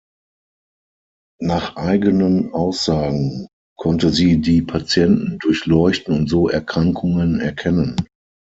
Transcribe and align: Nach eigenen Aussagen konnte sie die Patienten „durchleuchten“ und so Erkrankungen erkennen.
Nach 1.39 1.75
eigenen 1.75 2.51
Aussagen 2.55 3.47
konnte 3.77 4.09
sie 4.09 4.41
die 4.41 4.63
Patienten 4.63 5.37
„durchleuchten“ 5.37 6.17
und 6.17 6.27
so 6.27 6.49
Erkrankungen 6.49 7.39
erkennen. 7.39 8.03